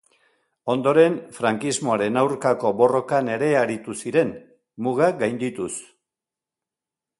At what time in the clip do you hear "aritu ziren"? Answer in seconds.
3.61-4.33